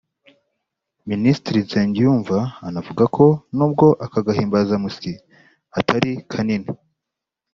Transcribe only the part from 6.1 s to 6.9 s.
kanini